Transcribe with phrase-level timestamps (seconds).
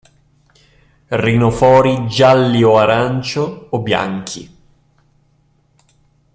[1.09, 4.57] Rinofori giallio-arancio o bianchi.